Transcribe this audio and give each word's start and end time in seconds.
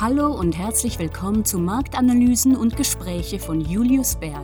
Hallo 0.00 0.28
und 0.28 0.56
herzlich 0.56 0.96
willkommen 1.00 1.44
zu 1.44 1.58
Marktanalysen 1.58 2.54
und 2.54 2.76
Gespräche 2.76 3.40
von 3.40 3.60
Julius 3.60 4.14
Bär. 4.14 4.40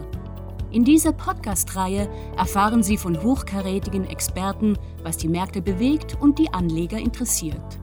In 0.72 0.82
dieser 0.82 1.12
Podcast-Reihe 1.12 2.08
erfahren 2.36 2.82
Sie 2.82 2.98
von 2.98 3.22
hochkarätigen 3.22 4.04
Experten, 4.04 4.76
was 5.04 5.16
die 5.16 5.28
Märkte 5.28 5.62
bewegt 5.62 6.16
und 6.20 6.40
die 6.40 6.52
Anleger 6.52 6.98
interessiert. 6.98 7.78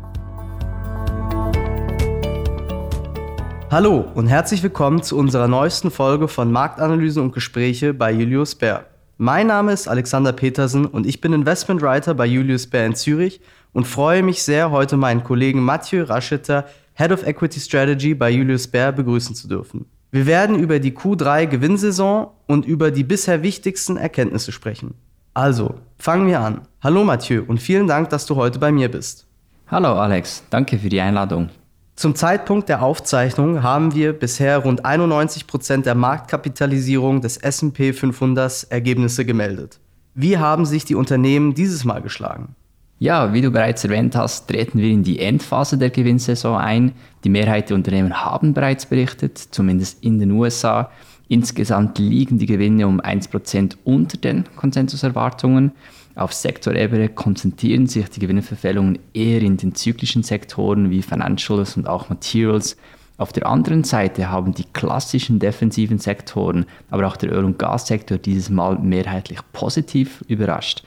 Hallo 3.70 4.06
und 4.16 4.28
herzlich 4.28 4.62
willkommen 4.64 5.02
zu 5.02 5.16
unserer 5.18 5.48
neuesten 5.48 5.92
Folge 5.92 6.28
von 6.28 6.52
Marktanalysen 6.52 7.24
und 7.24 7.32
Gespräche 7.32 7.94
bei 7.94 8.12
Julius 8.12 8.54
Bär. 8.54 8.86
Mein 9.18 9.48
Name 9.48 9.72
ist 9.72 9.88
Alexander 9.88 10.34
Petersen 10.34 10.86
und 10.86 11.06
ich 11.06 11.22
bin 11.22 11.32
Investment 11.32 11.82
Writer 11.82 12.16
bei 12.16 12.26
Julius 12.26 12.68
Bär 12.68 12.86
in 12.86 12.96
Zürich 12.96 13.40
und 13.72 13.88
freue 13.88 14.24
mich 14.24 14.44
sehr, 14.44 14.72
heute 14.72 14.98
meinen 14.98 15.24
Kollegen 15.24 15.64
Mathieu 15.64 16.04
Raschetter, 16.04 16.66
Head 17.02 17.12
of 17.12 17.26
Equity 17.26 17.60
Strategy 17.60 18.14
bei 18.14 18.30
Julius 18.30 18.68
Bär, 18.68 18.92
begrüßen 18.92 19.34
zu 19.34 19.48
dürfen. 19.48 19.88
Wir 20.12 20.28
werden 20.28 20.60
über 20.60 20.78
die 20.78 20.92
Q3 20.92 21.48
Gewinnsaison 21.48 22.28
und 22.46 22.64
über 22.64 22.92
die 22.92 23.04
bisher 23.04 23.42
wichtigsten 23.42 23.98
Erkenntnisse 23.98 24.52
sprechen. 24.52 24.94
Also, 25.34 25.74
fangen 25.98 26.28
wir 26.28 26.42
an. 26.42 26.62
Hallo 26.80 27.04
Mathieu 27.04 27.42
und 27.48 27.60
vielen 27.60 27.88
Dank, 27.88 28.12
dass 28.12 28.28
du 28.28 28.36
heute 28.36 28.60
bei 28.60 28.72
mir 28.72 28.92
bist. 28.92 29.26
Hallo 29.66 29.94
Alex, 29.94 30.44
danke 30.52 30.78
für 30.78 30.90
die 30.90 31.02
Einladung. 31.02 31.50
Zum 31.96 32.14
Zeitpunkt 32.14 32.70
der 32.70 32.84
Aufzeichnung 32.84 33.64
haben 33.64 33.96
wir 33.96 34.14
bisher 34.14 34.60
rund 34.60 34.86
91 34.86 35.48
Prozent 35.48 35.88
der 35.88 35.96
Marktkapitalisierung 35.96 37.22
des 37.22 37.38
SP 37.42 37.94
500 37.94 38.68
Ergebnisse 38.70 39.26
gemeldet. 39.26 39.80
Wie 40.14 40.38
haben 40.38 40.68
sich 40.68 40.86
die 40.86 40.94
Unternehmen 40.94 41.56
dieses 41.56 41.84
Mal 41.84 42.04
geschlagen? 42.04 42.56
Ja, 43.02 43.34
wie 43.34 43.42
du 43.42 43.50
bereits 43.50 43.84
erwähnt 43.84 44.16
hast, 44.16 44.48
treten 44.48 44.78
wir 44.78 44.92
in 44.92 45.02
die 45.02 45.18
Endphase 45.18 45.76
der 45.76 45.90
Gewinnsaison 45.90 46.56
ein. 46.56 46.92
Die 47.24 47.30
Mehrheit 47.30 47.72
der 47.72 47.76
Unternehmen 47.76 48.24
haben 48.24 48.54
bereits 48.54 48.86
berichtet, 48.86 49.40
zumindest 49.40 50.04
in 50.04 50.20
den 50.20 50.30
USA. 50.30 50.92
Insgesamt 51.28 51.98
liegen 51.98 52.38
die 52.38 52.46
Gewinne 52.46 52.88
um 52.88 53.02
1% 53.02 53.78
unter 53.86 54.18
den 54.18 54.44
Konsensuserwartungen. 54.56 55.72
Auf 56.14 56.32
Sektorebene 56.32 57.10
konzentrieren 57.10 57.88
sich 57.88 58.08
die 58.10 58.20
Gewinnverfällungen 58.20 59.00
eher 59.16 59.42
in 59.42 59.58
den 59.58 59.74
zyklischen 59.74 60.22
Sektoren 60.22 60.92
wie 60.92 61.02
Financials 61.02 61.78
und 61.78 61.88
auch 61.88 62.10
Materials. 62.10 62.78
Auf 63.18 63.34
der 63.34 63.48
anderen 63.48 63.84
Seite 63.84 64.30
haben 64.30 64.54
die 64.54 64.66
klassischen 64.74 65.40
defensiven 65.40 65.98
Sektoren, 65.98 66.68
aber 66.92 67.08
auch 67.08 67.18
der 67.18 67.32
Öl- 67.32 67.46
und 67.46 67.58
Gassektor 67.58 68.20
dieses 68.20 68.52
Mal 68.52 68.78
mehrheitlich 68.78 69.40
positiv 69.54 70.24
überrascht. 70.28 70.84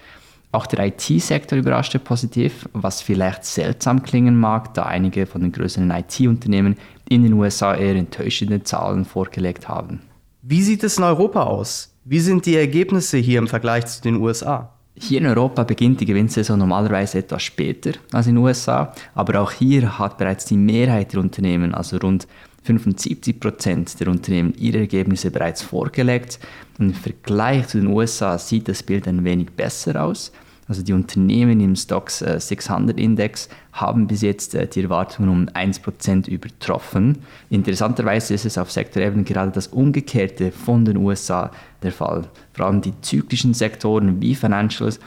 Auch 0.55 0.67
der 0.67 0.87
IT-Sektor 0.87 1.59
überraschte 1.59 1.99
positiv, 1.99 2.69
was 2.73 3.03
vielleicht 3.03 3.45
seltsam 3.45 4.05
klingen 4.05 4.39
mag, 4.39 4.73
da 4.75 4.85
einige 4.85 5.27
von 5.27 5.41
den 5.41 5.51
größeren 5.51 5.91
IT-Unternehmen 5.91 6.77
in 7.09 7.25
den 7.25 7.33
USA 7.33 7.75
eher 7.75 7.97
enttäuschende 7.97 8.63
Zahlen 8.63 9.05
vorgelegt 9.05 9.67
haben. 9.67 10.03
Wie 10.43 10.63
sieht 10.63 10.85
es 10.85 10.97
in 10.97 11.03
Europa 11.03 11.43
aus? 11.43 11.93
Wie 12.05 12.21
sind 12.21 12.47
die 12.47 12.55
Ergebnisse 12.55 13.19
hier 13.19 13.41
im 13.41 13.49
Vergleich 13.49 13.87
zu 13.87 14.01
den 14.03 14.15
USA? 14.19 14.71
Hier 14.97 15.19
in 15.19 15.27
Europa 15.27 15.65
beginnt 15.65 16.01
die 16.01 16.07
Gewinnsaison 16.07 16.57
normalerweise 16.57 17.19
etwas 17.19 17.43
später 17.43 17.91
als 18.13 18.29
in 18.29 18.37
den 18.37 18.45
USA, 18.45 18.93
aber 19.17 19.41
auch 19.41 19.51
hier 19.51 19.99
hat 19.99 20.19
bereits 20.19 20.45
die 20.45 20.57
Mehrheit 20.57 21.15
der 21.15 21.21
Unternehmen, 21.21 21.75
also 21.75 21.97
rund 21.97 22.29
75 22.63 23.41
Prozent 23.41 23.99
der 23.99 24.07
Unternehmen, 24.07 24.55
ihre 24.57 24.79
Ergebnisse 24.79 25.33
bereits 25.33 25.63
vorgelegt. 25.63 26.39
Und 26.79 26.91
im 26.91 26.95
Vergleich 26.95 27.67
zu 27.67 27.81
den 27.81 27.89
USA 27.89 28.39
sieht 28.39 28.69
das 28.69 28.85
Bild 28.85 29.09
ein 29.09 29.25
wenig 29.25 29.51
besser 29.51 30.01
aus. 30.01 30.31
Also 30.67 30.83
die 30.83 30.93
Unternehmen 30.93 31.61
im 31.61 31.77
Stocks 31.77 32.19
600 32.19 32.97
äh, 32.97 33.03
Index 33.03 33.49
haben 33.73 34.07
bis 34.07 34.23
jetzt 34.23 34.55
äh, 34.55 34.67
die 34.67 34.83
Erwartungen 34.83 35.29
um 35.29 35.47
1% 35.47 36.29
übertroffen. 36.29 37.19
Interessanterweise 37.51 38.35
ist 38.35 38.47
es 38.47 38.57
auf 38.57 38.71
Sektorebene 38.73 39.25
gerade 39.25 39.51
das 39.51 39.69
Umgekehrte 39.69 40.53
von 40.53 40.85
den 40.85 40.97
USA 40.97 41.51
der 41.83 41.93
Fall. 41.93 42.25
Vor 42.53 42.67
allem 42.67 42.81
die 42.81 42.99
zyklischen 43.03 43.53
Sektoren 43.53 44.21
wie 44.23 44.35
Financials 44.35 45.01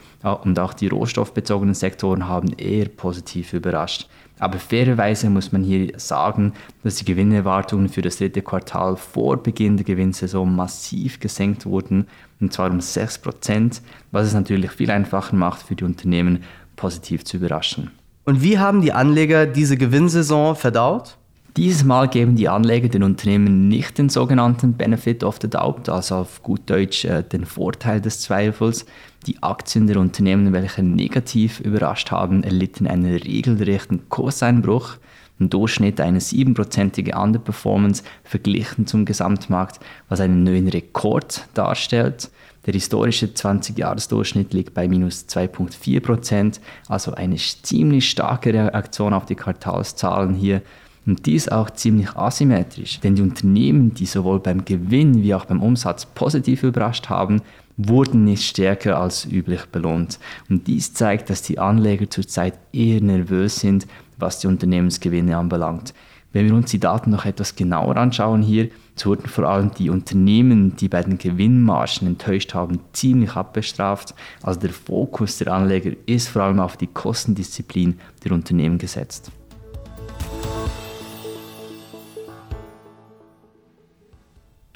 und 0.44 0.60
auch 0.60 0.74
die 0.74 0.88
rohstoffbezogenen 0.88 1.76
Sektoren 1.76 2.28
haben 2.28 2.54
eher 2.58 2.88
positiv 2.90 3.54
überrascht. 3.54 4.08
Aber 4.40 4.60
fairerweise 4.60 5.30
muss 5.30 5.52
man 5.52 5.64
hier 5.64 5.92
sagen, 5.98 6.54
dass 6.84 6.96
die 6.96 7.06
Gewinnerwartungen 7.06 7.90
für 7.90 8.02
das 8.02 8.18
dritte 8.18 8.42
Quartal 8.42 8.96
vor 8.96 9.38
Beginn 9.38 9.78
der 9.78 9.86
Gewinnsaison 9.86 10.56
massiv 10.56 11.20
gesenkt 11.20 11.66
wurden, 11.66 12.08
und 12.40 12.54
zwar 12.54 12.70
um 12.70 12.80
6%, 12.80 13.82
was 14.12 14.28
es 14.28 14.34
natürlich 14.34 14.72
viel 14.72 14.92
einfacher 14.92 15.36
macht 15.36 15.64
für 15.64 15.76
die 15.76 15.84
Unternehmen, 15.84 16.44
positiv 16.76 17.26
zu 17.26 17.38
überraschen. 17.38 17.92
Und 18.26 18.44
wie 18.44 18.60
haben 18.60 18.82
die 18.82 18.94
Anleger 18.94 19.48
diese 19.48 19.78
Gewinnsaison 19.78 20.56
verdaut? 20.56 21.17
Dieses 21.58 21.84
Mal 21.84 22.08
geben 22.08 22.36
die 22.36 22.50
Anleger 22.50 22.88
den 22.88 23.02
Unternehmen 23.02 23.68
nicht 23.68 23.98
den 23.98 24.10
sogenannten 24.10 24.74
Benefit 24.74 25.24
of 25.24 25.40
the 25.42 25.50
Doubt, 25.50 25.90
also 25.90 26.18
auf 26.18 26.44
gut 26.44 26.62
Deutsch 26.68 27.04
äh, 27.04 27.24
den 27.24 27.48
Vorteil 27.48 28.00
des 28.00 28.22
Zweifels. 28.22 28.86
Die 29.26 29.42
Aktien 29.42 29.88
der 29.88 29.98
Unternehmen, 29.98 30.54
welche 30.54 30.84
negativ 30.84 31.60
überrascht 31.60 32.12
haben, 32.12 32.44
erlitten 32.44 32.86
einen 32.86 33.12
regelrechten 33.12 34.08
Kurseinbruch. 34.08 34.98
Im 35.40 35.50
Durchschnitt 35.50 36.00
eine 36.00 36.20
7%ige 36.20 37.18
Underperformance 37.18 38.04
verglichen 38.24 38.86
zum 38.86 39.06
Gesamtmarkt, 39.06 39.80
was 40.10 40.20
einen 40.20 40.44
neuen 40.44 40.68
Rekord 40.68 41.48
darstellt. 41.56 42.30
Der 42.68 42.74
historische 42.74 43.28
20-Jahres-Durchschnitt 43.28 44.54
liegt 44.54 44.76
bei 44.76 44.88
minus 44.88 45.26
2,4%, 45.28 46.60
also 46.88 47.16
eine 47.16 47.38
ziemlich 47.38 48.08
starke 48.12 48.54
Reaktion 48.54 49.16
auf 49.16 49.26
die 49.26 49.36
Quartalszahlen 49.36 50.36
hier. 50.36 50.62
Und 51.08 51.26
dies 51.26 51.48
auch 51.48 51.70
ziemlich 51.70 52.18
asymmetrisch, 52.18 53.00
denn 53.00 53.16
die 53.16 53.22
Unternehmen, 53.22 53.94
die 53.94 54.06
sowohl 54.06 54.42
beim 54.42 54.66
Gewinn 54.66 55.24
wie 55.24 55.34
auch 55.34 55.46
beim 55.46 55.64
Umsatz 55.64 56.06
positiv 56.06 56.64
überrascht 56.64 57.08
haben, 57.08 57.42
wurden 57.78 58.26
nicht 58.26 58.44
stärker 58.44 59.00
als 59.00 59.26
üblich 59.26 59.68
belohnt. 59.68 60.20
Und 60.50 60.68
dies 60.68 60.94
zeigt, 60.94 61.30
dass 61.30 61.42
die 61.42 61.60
Anleger 61.60 62.10
zurzeit 62.10 62.60
eher 62.74 63.02
nervös 63.02 63.56
sind, 63.56 63.88
was 64.18 64.40
die 64.40 64.48
Unternehmensgewinne 64.48 65.38
anbelangt. 65.38 65.94
Wenn 66.34 66.46
wir 66.46 66.54
uns 66.54 66.72
die 66.72 66.80
Daten 66.80 67.12
noch 67.12 67.24
etwas 67.24 67.56
genauer 67.56 67.96
anschauen 67.96 68.42
hier, 68.42 68.70
so 68.96 69.12
wurden 69.12 69.30
vor 69.30 69.46
allem 69.46 69.72
die 69.72 69.90
Unternehmen, 69.90 70.76
die 70.76 70.90
bei 70.90 71.04
den 71.04 71.18
Gewinnmargen 71.18 72.06
enttäuscht 72.06 72.54
haben, 72.54 72.80
ziemlich 72.92 73.32
abbestraft. 73.36 74.14
Also 74.44 74.60
der 74.60 74.72
Fokus 74.72 75.38
der 75.38 75.54
Anleger 75.54 75.92
ist 76.06 76.28
vor 76.28 76.42
allem 76.44 76.60
auf 76.60 76.76
die 76.76 76.88
Kostendisziplin 76.88 77.98
der 78.26 78.34
Unternehmen 78.34 78.78
gesetzt. 78.78 79.32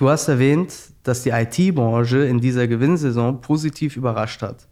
Du 0.01 0.09
hast 0.09 0.27
erwähnt, 0.27 0.73
dass 1.03 1.21
die 1.21 1.29
IT-Branche 1.29 2.25
in 2.25 2.39
dieser 2.39 2.67
Gewinnsaison 2.67 3.39
positiv 3.39 3.97
überrascht 3.97 4.41
hat. 4.41 4.67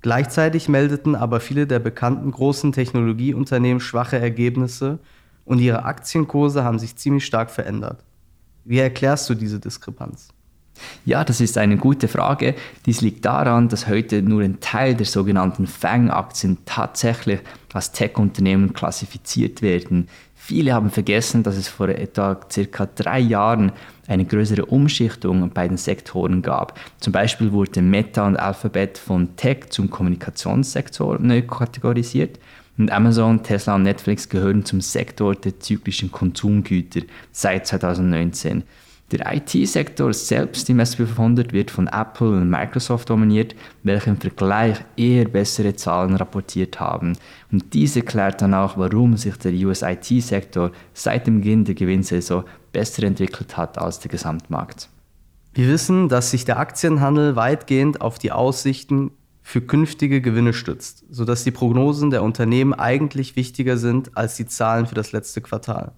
Gleichzeitig 0.00 0.70
meldeten 0.70 1.14
aber 1.14 1.40
viele 1.40 1.66
der 1.66 1.80
bekannten 1.80 2.30
großen 2.30 2.72
Technologieunternehmen 2.72 3.80
schwache 3.80 4.18
Ergebnisse 4.18 4.98
und 5.44 5.58
ihre 5.58 5.84
Aktienkurse 5.84 6.64
haben 6.64 6.78
sich 6.78 6.96
ziemlich 6.96 7.26
stark 7.26 7.50
verändert. 7.50 8.02
Wie 8.64 8.78
erklärst 8.78 9.28
du 9.28 9.34
diese 9.34 9.60
Diskrepanz? 9.60 10.28
Ja, 11.04 11.24
das 11.24 11.42
ist 11.42 11.58
eine 11.58 11.76
gute 11.76 12.08
Frage. 12.08 12.54
Dies 12.86 13.02
liegt 13.02 13.26
daran, 13.26 13.68
dass 13.68 13.86
heute 13.86 14.22
nur 14.22 14.40
ein 14.40 14.60
Teil 14.60 14.94
der 14.94 15.04
sogenannten 15.04 15.66
FANG-Aktien 15.66 16.56
tatsächlich 16.64 17.40
als 17.74 17.92
Tech-Unternehmen 17.92 18.72
klassifiziert 18.72 19.60
werden. 19.60 20.08
Viele 20.42 20.72
haben 20.72 20.88
vergessen, 20.88 21.42
dass 21.42 21.58
es 21.58 21.68
vor 21.68 21.90
etwa 21.90 22.40
circa 22.50 22.86
drei 22.86 23.20
Jahren 23.20 23.72
eine 24.08 24.24
größere 24.24 24.64
Umschichtung 24.64 25.50
bei 25.50 25.68
den 25.68 25.76
Sektoren 25.76 26.40
gab. 26.40 26.80
Zum 26.98 27.12
Beispiel 27.12 27.52
wurde 27.52 27.82
Meta 27.82 28.26
und 28.26 28.36
Alphabet 28.36 28.96
von 28.96 29.36
Tech 29.36 29.68
zum 29.68 29.90
Kommunikationssektor 29.90 31.18
neu 31.18 31.42
kategorisiert. 31.42 32.40
Und 32.78 32.90
Amazon, 32.90 33.42
Tesla 33.42 33.74
und 33.74 33.82
Netflix 33.82 34.30
gehören 34.30 34.64
zum 34.64 34.80
Sektor 34.80 35.34
der 35.34 35.60
zyklischen 35.60 36.10
Konsumgüter 36.10 37.02
seit 37.32 37.66
2019. 37.66 38.64
Der 39.12 39.34
IT-Sektor 39.34 40.12
selbst 40.14 40.70
im 40.70 40.78
S&P 40.78 41.04
500 41.04 41.52
wird 41.52 41.72
von 41.72 41.88
Apple 41.88 42.28
und 42.28 42.48
Microsoft 42.48 43.10
dominiert, 43.10 43.56
welche 43.82 44.10
im 44.10 44.20
Vergleich 44.20 44.78
eher 44.96 45.24
bessere 45.24 45.74
Zahlen 45.74 46.14
rapportiert 46.14 46.78
haben. 46.78 47.16
Und 47.50 47.74
dies 47.74 47.96
erklärt 47.96 48.40
dann 48.40 48.54
auch, 48.54 48.78
warum 48.78 49.16
sich 49.16 49.36
der 49.36 49.52
US 49.66 49.82
IT-Sektor 49.82 50.70
seit 50.94 51.26
dem 51.26 51.38
Beginn 51.38 51.64
der 51.64 51.74
Gewinnsaison 51.74 52.44
besser 52.72 53.02
entwickelt 53.02 53.56
hat 53.56 53.78
als 53.78 53.98
der 53.98 54.12
Gesamtmarkt. 54.12 54.88
Wir 55.54 55.66
wissen, 55.66 56.08
dass 56.08 56.30
sich 56.30 56.44
der 56.44 56.60
Aktienhandel 56.60 57.34
weitgehend 57.34 58.00
auf 58.00 58.20
die 58.20 58.30
Aussichten 58.30 59.10
für 59.42 59.60
künftige 59.60 60.20
Gewinne 60.20 60.52
stützt, 60.52 61.04
sodass 61.10 61.42
die 61.42 61.50
Prognosen 61.50 62.10
der 62.10 62.22
Unternehmen 62.22 62.74
eigentlich 62.74 63.34
wichtiger 63.34 63.76
sind 63.76 64.16
als 64.16 64.36
die 64.36 64.46
Zahlen 64.46 64.86
für 64.86 64.94
das 64.94 65.10
letzte 65.10 65.40
Quartal. 65.40 65.92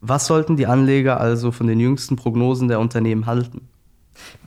Was 0.00 0.26
sollten 0.26 0.56
die 0.56 0.66
Anleger 0.66 1.20
also 1.20 1.52
von 1.52 1.66
den 1.66 1.78
jüngsten 1.78 2.16
Prognosen 2.16 2.68
der 2.68 2.80
Unternehmen 2.80 3.26
halten? 3.26 3.68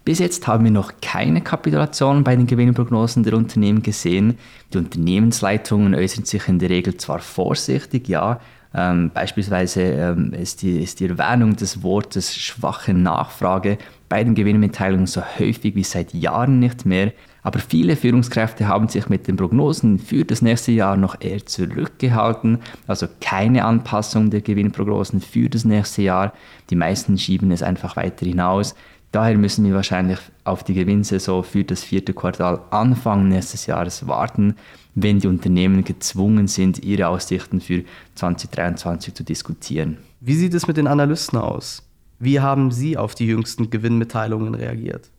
Bis 0.03 0.19
jetzt 0.19 0.47
haben 0.47 0.63
wir 0.63 0.71
noch 0.71 0.93
keine 1.01 1.41
Kapitulation 1.41 2.23
bei 2.23 2.35
den 2.35 2.47
Gewinnprognosen 2.47 3.23
der 3.23 3.35
Unternehmen 3.35 3.81
gesehen. 3.81 4.37
Die 4.73 4.77
Unternehmensleitungen 4.77 5.95
äußern 5.95 6.25
sich 6.25 6.47
in 6.47 6.59
der 6.59 6.69
Regel 6.69 6.97
zwar 6.97 7.19
vorsichtig, 7.19 8.07
ja, 8.07 8.39
Ähm, 8.75 9.11
beispielsweise 9.13 9.81
ähm, 9.81 10.33
ist, 10.33 10.61
die, 10.61 10.81
ist 10.81 10.99
die 10.99 11.07
Erwähnung 11.07 11.55
des 11.55 11.83
Wortes 11.83 12.35
schwache 12.35 12.93
Nachfrage 12.93 13.77
bei 14.09 14.23
den 14.23 14.35
Gewinnmitteilungen 14.35 15.05
so 15.05 15.21
häufig 15.39 15.75
wie 15.75 15.83
seit 15.83 16.13
Jahren 16.13 16.59
nicht 16.59 16.85
mehr. 16.85 17.11
Aber 17.43 17.59
viele 17.59 17.95
Führungskräfte 17.95 18.67
haben 18.67 18.87
sich 18.87 19.09
mit 19.09 19.27
den 19.27 19.35
Prognosen 19.35 19.99
für 19.99 20.23
das 20.23 20.41
nächste 20.41 20.71
Jahr 20.71 20.95
noch 20.97 21.19
eher 21.19 21.45
zurückgehalten, 21.45 22.59
also 22.87 23.07
keine 23.19 23.65
Anpassung 23.65 24.29
der 24.29 24.41
Gewinnprognosen 24.41 25.19
für 25.19 25.49
das 25.49 25.65
nächste 25.65 26.03
Jahr. 26.03 26.33
Die 26.69 26.75
meisten 26.75 27.17
schieben 27.17 27.51
es 27.51 27.61
einfach 27.61 27.97
weiter 27.97 28.25
hinaus. 28.25 28.75
Daher 29.13 29.37
müssen 29.37 29.63
wir 29.63 29.75
wahrscheinlich 29.75 30.17
auf 30.43 30.63
die 30.63 30.73
Gewinnsaison 30.73 31.43
für 31.43 31.63
das 31.63 31.83
vierte 31.83 32.15
Quartal 32.15 32.61
Anfang 32.71 33.27
nächstes 33.27 33.67
Jahres 33.67 34.07
warten, 34.07 34.55
wenn 34.95 35.19
die 35.19 35.27
Unternehmen 35.27 35.83
gezwungen 35.83 36.47
sind, 36.47 36.83
ihre 36.83 37.07
Aussichten 37.09 37.61
für 37.61 37.83
2023 38.15 39.13
zu 39.13 39.23
diskutieren. 39.23 39.99
Wie 40.19 40.33
sieht 40.33 40.55
es 40.55 40.65
mit 40.65 40.77
den 40.77 40.87
Analysten 40.87 41.37
aus? 41.37 41.83
Wie 42.17 42.39
haben 42.39 42.71
Sie 42.71 42.97
auf 42.97 43.13
die 43.13 43.27
jüngsten 43.27 43.69
Gewinnmitteilungen 43.69 44.55
reagiert? 44.55 45.11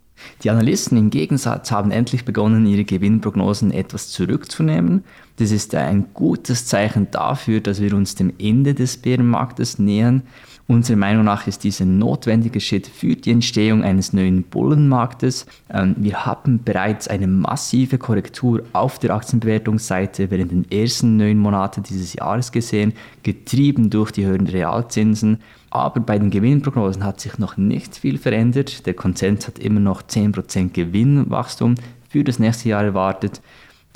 Die 0.43 0.51
Analysten 0.51 0.97
im 0.97 1.11
Gegensatz 1.11 1.71
haben 1.71 1.91
endlich 1.91 2.25
begonnen, 2.25 2.67
ihre 2.67 2.85
Gewinnprognosen 2.85 3.71
etwas 3.71 4.11
zurückzunehmen. 4.11 5.05
Das 5.37 5.51
ist 5.51 5.75
ein 5.75 6.07
gutes 6.15 6.67
Zeichen 6.67 7.11
dafür, 7.11 7.61
dass 7.61 7.81
wir 7.81 7.95
uns 7.95 8.15
dem 8.15 8.33
Ende 8.39 8.75
des 8.75 8.97
Bärenmarktes 8.97 9.79
nähern. 9.79 10.23
Unserer 10.67 10.97
Meinung 10.97 11.25
nach 11.25 11.47
ist 11.47 11.63
dies 11.65 11.81
ein 11.81 11.99
notwendiger 11.99 12.59
Schritt 12.59 12.87
für 12.87 13.17
die 13.17 13.33
Entstehung 13.33 13.83
eines 13.83 14.15
neuen 14.15 14.45
Bullenmarktes. 14.45 15.45
Ähm, 15.69 15.95
wir 15.99 16.25
haben 16.25 16.65
bereits 16.65 17.07
eine 17.07 17.27
massive 17.27 17.99
Korrektur 17.99 18.63
auf 18.73 18.99
der 18.99 19.15
Aktienbewertungsseite 19.15 20.31
während 20.31 20.53
den 20.53 20.71
ersten 20.71 21.19
neun 21.19 21.39
Monaten 21.39 21.83
dieses 21.83 22.15
Jahres 22.15 22.51
gesehen, 22.51 22.95
getrieben 23.23 23.91
durch 23.91 24.11
die 24.11 24.25
höheren 24.25 24.47
Realzinsen. 24.47 25.41
Aber 25.75 25.99
bei 25.99 26.21
den 26.21 26.31
Gewinnprognosen 26.31 27.03
hat 27.03 27.21
sich 27.21 27.37
noch 27.39 27.57
nicht 27.57 27.97
viel 27.97 28.17
verändert. 28.17 28.87
Der 28.87 28.95
Konsens 28.95 29.49
hat 29.49 29.59
immer 29.59 29.81
noch 29.81 30.03
10% 30.03 30.71
Gewinnwachstum 30.71 31.75
für 32.09 32.23
das 32.23 32.39
nächste 32.39 32.69
Jahr 32.69 32.85
erwartet. 32.85 33.43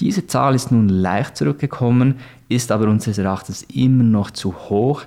Diese 0.00 0.26
Zahl 0.26 0.56
ist 0.56 0.72
nun 0.72 0.88
leicht 0.88 1.36
zurückgekommen, 1.36 2.16
ist 2.48 2.72
aber 2.72 2.88
unseres 2.88 3.18
Erachtens 3.18 3.62
immer 3.72 4.02
noch 4.02 4.32
zu 4.32 4.54
hoch. 4.68 5.04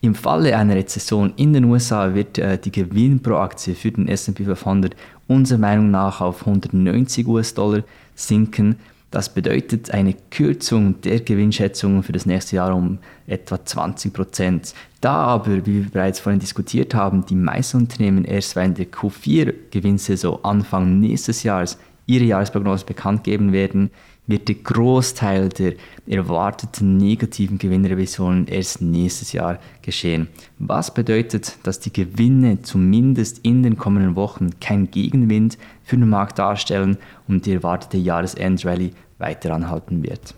Im 0.00 0.16
Falle 0.16 0.56
einer 0.56 0.74
Rezession 0.74 1.34
in 1.36 1.52
den 1.52 1.64
USA 1.64 2.12
wird 2.12 2.36
äh, 2.38 2.58
die 2.58 2.72
Gewinn 2.72 3.22
pro 3.22 3.34
Aktie 3.36 3.76
für 3.76 3.92
den 3.92 4.08
S&P 4.08 4.44
500 4.44 4.96
unserer 5.28 5.58
Meinung 5.58 5.92
nach 5.92 6.20
auf 6.20 6.40
190 6.40 7.28
US-Dollar 7.28 7.84
sinken. 8.16 8.74
Das 9.10 9.32
bedeutet 9.32 9.90
eine 9.90 10.14
Kürzung 10.30 11.00
der 11.00 11.20
Gewinnschätzungen 11.20 12.02
für 12.02 12.12
das 12.12 12.26
nächste 12.26 12.56
Jahr 12.56 12.74
um 12.74 12.98
etwa 13.26 13.64
20 13.64 14.12
Prozent. 14.12 14.74
Da 15.00 15.14
aber, 15.14 15.64
wie 15.64 15.84
wir 15.84 15.90
bereits 15.90 16.20
vorhin 16.20 16.40
diskutiert 16.40 16.94
haben, 16.94 17.24
die 17.24 17.34
meisten 17.34 17.78
Unternehmen 17.78 18.24
erst 18.24 18.54
während 18.54 18.76
der 18.76 18.90
Q4-Gewinnsaison 18.90 20.44
Anfang 20.44 21.00
nächstes 21.00 21.42
Jahres 21.42 21.78
ihre 22.06 22.24
Jahresprognose 22.24 22.84
bekannt 22.84 23.24
geben 23.24 23.52
werden, 23.52 23.90
wird 24.28 24.46
der 24.46 24.54
Großteil 24.56 25.48
der 25.48 25.74
erwarteten 26.06 26.96
negativen 26.96 27.58
Gewinnrevisionen 27.58 28.46
erst 28.46 28.80
nächstes 28.80 29.32
Jahr 29.32 29.58
geschehen. 29.82 30.28
Was 30.58 30.94
bedeutet, 30.94 31.58
dass 31.64 31.80
die 31.80 31.92
Gewinne 31.92 32.62
zumindest 32.62 33.40
in 33.42 33.64
den 33.64 33.76
kommenden 33.76 34.14
Wochen 34.14 34.60
kein 34.60 34.90
Gegenwind 34.90 35.58
für 35.82 35.96
den 35.96 36.08
Markt 36.08 36.38
darstellen 36.38 36.98
und 37.26 37.46
die 37.46 37.54
erwartete 37.54 37.96
Jahresendrallye 37.96 38.92
weiter 39.18 39.52
anhalten 39.52 40.02
wird. 40.02 40.34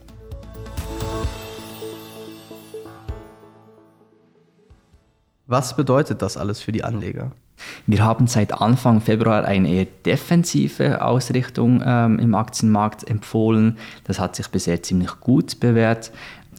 Was 5.46 5.74
bedeutet 5.74 6.22
das 6.22 6.36
alles 6.36 6.60
für 6.60 6.70
die 6.70 6.84
Anleger? 6.84 7.32
Wir 7.86 8.04
haben 8.04 8.26
seit 8.26 8.52
Anfang 8.52 9.00
Februar 9.00 9.44
eine 9.44 9.68
eher 9.68 9.86
defensive 10.06 11.02
Ausrichtung 11.02 11.82
ähm, 11.84 12.18
im 12.18 12.34
Aktienmarkt 12.34 13.08
empfohlen. 13.08 13.78
Das 14.04 14.18
hat 14.18 14.36
sich 14.36 14.48
bisher 14.48 14.82
ziemlich 14.82 15.20
gut 15.20 15.60
bewährt. 15.60 16.12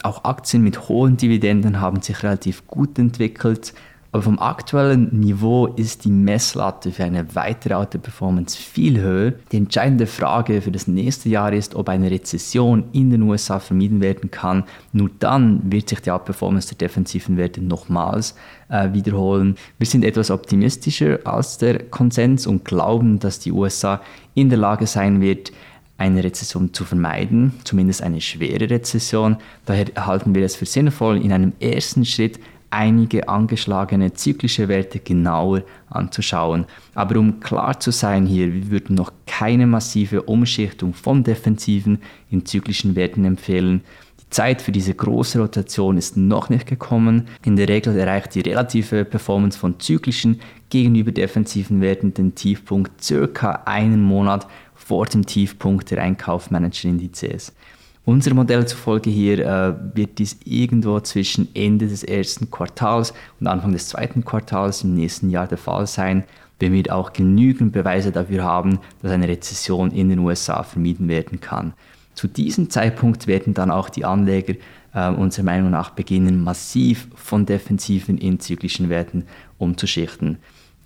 Auch 0.04 0.24
Aktien 0.24 0.64
mit 0.64 0.90
hohen 0.90 1.18
Dividenden 1.18 1.80
haben 1.80 2.02
sich 2.02 2.24
relativ 2.24 2.66
gut 2.68 2.98
entwickelt. 2.98 3.74
Aber 4.14 4.24
vom 4.24 4.40
aktuellen 4.40 5.08
Niveau 5.18 5.68
ist 5.68 6.04
die 6.04 6.10
Messlatte 6.10 6.92
für 6.92 7.06
eine 7.06 7.34
weitere 7.34 7.76
Auto-Performance 7.76 8.58
viel 8.58 9.00
höher. 9.00 9.32
Die 9.54 9.58
entscheidende 9.58 10.06
Frage 10.06 10.62
für 10.62 10.72
das 10.72 10.88
nächste 10.88 11.30
Jahr 11.30 11.54
ist, 11.54 11.76
ob 11.76 11.88
eine 11.88 12.12
Rezession 12.12 12.84
in 12.92 13.10
den 13.10 13.22
USA 13.22 13.60
vermieden 13.60 14.02
werden 14.02 14.30
kann. 14.30 14.66
Nur 14.92 15.10
dann 15.20 15.72
wird 15.72 15.88
sich 15.88 16.02
die 16.02 16.12
Outperformance 16.12 16.76
der 16.76 16.90
defensiven 16.90 17.38
Werte 17.38 17.62
nochmals 17.62 18.36
äh, 18.68 18.92
wiederholen. 18.92 19.56
Wir 19.78 19.88
sind 19.88 20.04
etwas 20.04 20.30
optimistischer 20.30 21.20
als 21.24 21.58
der 21.58 21.82
Konsens 21.84 22.48
und 22.48 22.66
glauben, 22.66 23.20
dass 23.20 23.40
die 23.40 23.54
USA 23.54 24.02
in 24.34 24.50
der 24.50 24.58
Lage 24.58 24.88
sein 24.88 25.22
wird, 25.22 25.54
eine 25.98 26.24
Rezession 26.24 26.74
zu 26.74 26.84
vermeiden, 26.84 27.54
zumindest 27.64 28.02
eine 28.02 28.20
schwere 28.20 28.70
Rezession. 28.70 29.38
Daher 29.66 29.86
halten 29.96 30.36
wir 30.36 30.44
es 30.44 30.56
für 30.56 30.66
sinnvoll, 30.66 31.24
in 31.24 31.32
einem 31.32 31.54
ersten 31.60 32.06
Schritt 32.06 32.40
einige 32.72 33.28
angeschlagene 33.30 34.14
zyklische 34.14 34.68
Werte 34.68 35.00
genauer 35.00 35.64
anzuschauen. 35.90 36.66
Aber 36.96 37.20
um 37.20 37.40
klar 37.40 37.80
zu 37.80 37.92
sein 37.92 38.26
hier, 38.26 38.54
wir 38.54 38.72
würden 38.72 38.96
noch 38.96 39.12
keine 39.28 39.68
massive 39.68 40.24
Umschichtung 40.24 40.94
von 40.94 41.24
defensiven 41.24 42.00
in 42.30 42.46
zyklischen 42.46 42.96
Werten 42.96 43.26
empfehlen. 43.26 43.82
Die 44.22 44.30
Zeit 44.30 44.62
für 44.62 44.72
diese 44.72 44.96
große 44.96 45.40
Rotation 45.40 45.98
ist 45.98 46.16
noch 46.16 46.50
nicht 46.50 46.66
gekommen. 46.66 47.28
In 47.44 47.58
der 47.58 47.68
Regel 47.68 47.98
erreicht 47.98 48.34
die 48.34 48.42
relative 48.42 49.04
Performance 49.06 49.60
von 49.60 49.80
zyklischen 49.80 50.40
gegenüber 50.70 51.12
defensiven 51.12 51.82
Werten 51.82 52.14
den 52.14 52.34
Tiefpunkt 52.34 53.04
circa 53.04 53.64
einen 53.66 54.02
Monat 54.02 54.48
vor 54.74 55.06
dem 55.06 55.26
Tiefpunkt 55.26 55.92
der 55.92 56.02
Einkaufmanager-Indizes. 56.02 57.54
Unser 58.04 58.34
Modell 58.34 58.68
zufolge 58.68 59.12
hier 59.12 59.40
äh, 59.46 59.96
wird 59.96 60.18
dies 60.18 60.38
irgendwo 60.44 61.00
zwischen 61.02 61.48
Ende 61.54 61.88
des 61.88 62.04
ersten 62.04 62.50
Quartals 62.50 63.14
und 63.40 63.48
Anfang 63.48 63.74
des 63.74 63.90
zweiten 63.90 64.26
Quartals 64.26 64.84
im 64.84 64.96
nächsten 64.96 65.30
Jahr 65.30 65.48
der 65.48 65.60
Fall 65.60 65.86
sein, 65.86 66.24
wenn 66.60 66.74
wir 66.74 66.96
auch 66.96 67.14
genügend 67.14 67.74
Beweise 67.74 68.12
dafür 68.12 68.44
haben, 68.44 68.80
dass 69.02 69.12
eine 69.12 69.28
Rezession 69.28 69.92
in 69.92 70.10
den 70.10 70.20
USA 70.20 70.64
vermieden 70.64 71.08
werden 71.10 71.40
kann. 71.40 71.74
Zu 72.16 72.28
diesem 72.28 72.70
Zeitpunkt 72.70 73.28
werden 73.28 73.54
dann 73.54 73.72
auch 73.72 73.90
die 73.90 74.04
Anleger 74.04 74.56
äh, 74.94 75.10
unserer 75.10 75.46
Meinung 75.46 75.70
nach 75.70 75.92
beginnen, 75.92 76.44
massiv 76.44 77.08
von 77.16 77.46
defensiven 77.46 78.18
in 78.18 78.40
zyklischen 78.40 78.90
Werten 78.90 79.26
umzuschichten. 79.58 80.38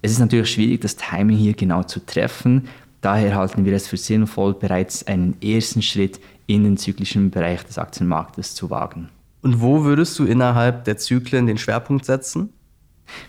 Es 0.02 0.12
ist 0.12 0.20
natürlich 0.20 0.52
schwierig, 0.52 0.82
das 0.82 0.98
Timing 0.98 1.38
hier 1.38 1.54
genau 1.54 1.84
zu 1.84 2.06
treffen. 2.06 2.68
Daher 3.02 3.36
halten 3.36 3.66
wir 3.66 3.74
es 3.74 3.88
für 3.88 3.98
sinnvoll, 3.98 4.54
bereits 4.54 5.08
einen 5.08 5.40
ersten 5.42 5.82
Schritt 5.82 6.20
in 6.48 6.64
den 6.64 6.78
zyklischen 6.78 7.32
Bereich 7.32 7.64
des 7.64 7.78
Aktienmarktes 7.78 8.56
zu 8.56 8.70
wagen. 8.70 9.10
Und 9.42 9.62
wo 9.62 9.84
würdest 9.84 10.18
du 10.18 10.26
innerhalb 10.26 10.86
der 10.86 10.98
Zyklen 10.98 11.46
den 11.46 11.58
Schwerpunkt 11.58 12.06
setzen? 12.06 12.50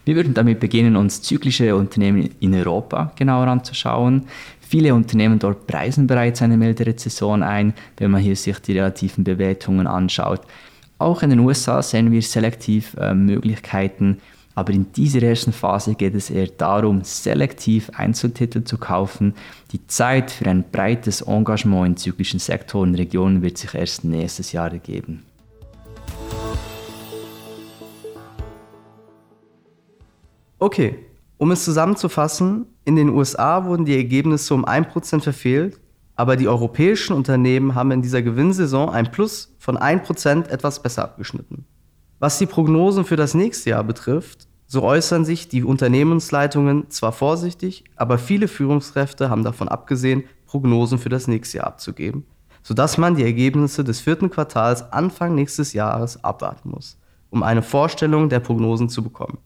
Wir 0.04 0.16
würden 0.16 0.34
damit 0.34 0.60
beginnen, 0.60 0.96
uns 0.96 1.22
zyklische 1.22 1.76
Unternehmen 1.76 2.30
in 2.40 2.54
Europa 2.54 3.12
genauer 3.16 3.48
anzuschauen. 3.48 4.24
Viele 4.60 4.94
Unternehmen 4.94 5.38
dort 5.38 5.66
preisen 5.66 6.06
bereits 6.06 6.42
eine 6.42 6.56
milde 6.56 6.86
Rezession 6.86 7.42
ein, 7.42 7.74
wenn 7.98 8.10
man 8.10 8.22
hier 8.22 8.36
sich 8.36 8.58
die 8.60 8.72
relativen 8.72 9.24
Bewertungen 9.24 9.86
anschaut. 9.86 10.40
Auch 10.98 11.22
in 11.22 11.30
den 11.30 11.40
USA 11.40 11.82
sehen 11.82 12.10
wir 12.10 12.22
selektiv 12.22 12.94
äh, 12.98 13.14
Möglichkeiten, 13.14 14.18
aber 14.56 14.72
in 14.72 14.90
dieser 14.92 15.22
ersten 15.22 15.52
Phase 15.52 15.94
geht 15.94 16.14
es 16.14 16.30
eher 16.30 16.46
darum, 16.46 17.04
selektiv 17.04 17.90
Einzeltitel 17.94 18.64
zu 18.64 18.78
kaufen. 18.78 19.34
Die 19.72 19.86
Zeit 19.86 20.30
für 20.30 20.46
ein 20.46 20.64
breites 20.72 21.20
Engagement 21.20 21.86
in 21.86 21.96
zyklischen 21.98 22.40
Sektoren 22.40 22.88
und 22.88 22.94
Regionen 22.94 23.42
wird 23.42 23.58
sich 23.58 23.74
erst 23.74 24.04
nächstes 24.04 24.52
Jahr 24.52 24.72
ergeben. 24.72 25.24
Okay, 30.58 31.00
um 31.36 31.50
es 31.50 31.62
zusammenzufassen, 31.62 32.64
in 32.86 32.96
den 32.96 33.10
USA 33.10 33.66
wurden 33.66 33.84
die 33.84 33.94
Ergebnisse 33.94 34.54
um 34.54 34.64
1% 34.64 35.20
verfehlt, 35.20 35.78
aber 36.14 36.36
die 36.36 36.48
europäischen 36.48 37.12
Unternehmen 37.12 37.74
haben 37.74 37.90
in 37.90 38.00
dieser 38.00 38.22
Gewinnsaison 38.22 38.88
ein 38.88 39.10
Plus 39.10 39.54
von 39.58 39.76
1% 39.76 40.48
etwas 40.48 40.82
besser 40.82 41.04
abgeschnitten. 41.04 41.66
Was 42.18 42.38
die 42.38 42.46
Prognosen 42.46 43.04
für 43.04 43.16
das 43.16 43.34
nächste 43.34 43.70
Jahr 43.70 43.84
betrifft, 43.84 44.45
so 44.66 44.82
äußern 44.82 45.24
sich 45.24 45.48
die 45.48 45.62
Unternehmensleitungen 45.62 46.90
zwar 46.90 47.12
vorsichtig, 47.12 47.84
aber 47.94 48.18
viele 48.18 48.48
Führungskräfte 48.48 49.30
haben 49.30 49.44
davon 49.44 49.68
abgesehen, 49.68 50.24
Prognosen 50.46 50.98
für 50.98 51.08
das 51.08 51.28
nächste 51.28 51.58
Jahr 51.58 51.68
abzugeben, 51.68 52.24
sodass 52.62 52.98
man 52.98 53.14
die 53.14 53.24
Ergebnisse 53.24 53.84
des 53.84 54.00
vierten 54.00 54.30
Quartals 54.30 54.92
Anfang 54.92 55.34
nächstes 55.34 55.72
Jahres 55.72 56.22
abwarten 56.24 56.70
muss, 56.70 56.98
um 57.30 57.42
eine 57.42 57.62
Vorstellung 57.62 58.28
der 58.28 58.40
Prognosen 58.40 58.88
zu 58.88 59.02
bekommen. 59.02 59.38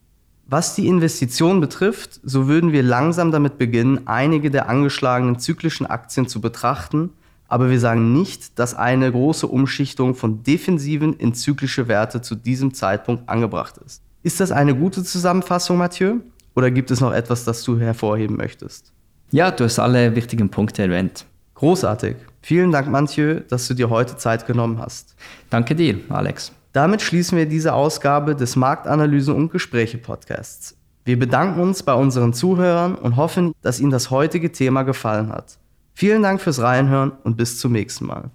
Was 0.47 0.75
die 0.75 0.89
Investition 0.89 1.61
betrifft, 1.61 2.19
so 2.25 2.49
würden 2.49 2.73
wir 2.73 2.83
langsam 2.83 3.31
damit 3.31 3.57
beginnen, 3.57 4.07
einige 4.07 4.51
der 4.51 4.69
angeschlagenen 4.69 5.39
zyklischen 5.39 5.87
Aktien 5.87 6.27
zu 6.27 6.41
betrachten, 6.41 7.11
aber 7.47 7.71
wir 7.71 7.81
sagen 7.81 8.13
nicht, 8.13 8.59
dass 8.59 8.75
eine 8.75 9.11
große 9.11 9.47
Umschichtung 9.47 10.15
von 10.15 10.43
defensiven 10.43 11.15
in 11.15 11.35
zyklische 11.35 11.89
Werte 11.89 12.23
zu 12.23 12.35
diesem 12.35 12.75
Zeitpunkt 12.75 13.29
angebracht 13.29 13.79
ist. 13.79 14.03
Ist 14.23 14.41
das 14.41 14.53
eine 14.53 14.75
gute 14.75 15.03
Zusammenfassung, 15.03 15.79
Mathieu? 15.79 16.17
Oder 16.55 16.71
gibt 16.71 16.91
es 16.91 17.01
noch 17.01 17.13
etwas, 17.13 17.45
das 17.45 17.63
du 17.63 17.79
hervorheben 17.79 18.37
möchtest? 18.37 18.93
Ja, 19.31 19.51
du 19.51 19.65
hast 19.65 19.79
alle 19.79 20.15
wichtigen 20.15 20.51
Punkte 20.51 20.83
erwähnt. 20.83 21.25
Großartig. 21.55 22.17
Vielen 22.43 22.73
Dank, 22.73 22.89
Mathieu, 22.89 23.41
dass 23.49 23.67
du 23.69 23.75
dir 23.75 23.89
heute 23.89 24.17
Zeit 24.17 24.47
genommen 24.47 24.79
hast. 24.79 25.15
Danke 25.49 25.75
dir, 25.75 26.01
Alex. 26.09 26.53
Damit 26.73 27.01
schließen 27.01 27.39
wir 27.39 27.47
diese 27.47 27.73
Ausgabe 27.73 28.37
des 28.37 28.57
Marktanalysen 28.57 29.35
und 29.35 29.51
Gespräche 29.53 29.99
Podcasts. 29.99 30.77
Wir 31.05 31.19
bedanken 31.19 31.61
uns 31.61 31.83
bei 31.83 31.95
unseren 31.95 32.35
Zuhörern 32.35 32.95
und 32.95 33.17
hoffen, 33.17 33.55
dass 33.63 33.81
Ihnen 33.81 33.91
das 33.91 34.11
heutige 34.11 34.53
Thema 34.53 34.83
gefallen 34.83 35.31
hat. 35.31 35.59
Vielen 35.95 36.23
Dank 36.23 36.41
fürs 36.41 36.61
Reinhören 36.61 37.13
und 37.25 37.37
bis 37.37 37.59
zum 37.59 37.73
nächsten 37.73 38.07
Mal. 38.07 38.31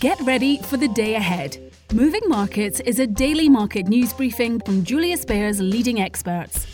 Get 0.00 0.20
ready 0.20 0.58
for 0.58 0.76
the 0.76 0.86
day 0.86 1.14
ahead. 1.14 1.56
Moving 1.92 2.20
Markets 2.28 2.78
is 2.80 3.00
a 3.00 3.06
daily 3.06 3.48
market 3.48 3.88
news 3.88 4.12
briefing 4.12 4.60
from 4.60 4.84
Julius 4.84 5.24
Baer's 5.24 5.60
leading 5.60 6.00
experts. 6.00 6.66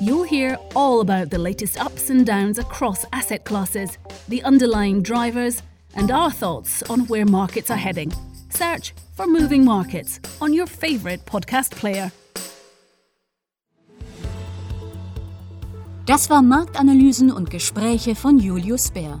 You'll 0.00 0.22
hear 0.22 0.56
all 0.74 1.00
about 1.00 1.28
the 1.28 1.38
latest 1.38 1.78
ups 1.78 2.08
and 2.08 2.24
downs 2.24 2.58
across 2.58 3.04
asset 3.12 3.44
classes, 3.44 3.98
the 4.28 4.42
underlying 4.44 5.02
drivers, 5.02 5.62
and 5.96 6.10
our 6.10 6.30
thoughts 6.30 6.82
on 6.84 7.00
where 7.08 7.26
markets 7.26 7.70
are 7.70 7.76
heading. 7.76 8.12
Search 8.48 8.94
for 9.14 9.26
Moving 9.26 9.64
Markets 9.64 10.20
on 10.40 10.54
your 10.54 10.66
favorite 10.66 11.26
podcast 11.26 11.72
player. 11.72 12.12
Das 16.06 16.30
war 16.30 16.40
Marktanalysen 16.40 17.30
und 17.30 17.50
Gespräche 17.50 18.14
von 18.14 18.38
Julius 18.38 18.90
Bär. 18.90 19.20